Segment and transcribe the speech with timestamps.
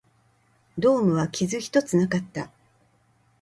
[0.79, 2.49] ドームは傷一つなかった